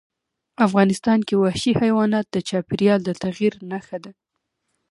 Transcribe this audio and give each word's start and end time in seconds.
افغانستان 0.67 1.19
کې 1.27 1.35
وحشي 1.43 1.71
حیوانات 1.81 2.25
د 2.31 2.37
چاپېریال 2.49 2.99
د 3.03 3.09
تغیر 3.23 3.53
نښه 3.69 3.97
ده. 4.03 4.11